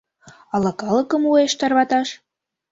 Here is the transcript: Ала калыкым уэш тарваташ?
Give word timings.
Ала 0.53 0.71
калыкым 0.81 1.23
уэш 1.31 1.53
тарваташ? 1.59 2.07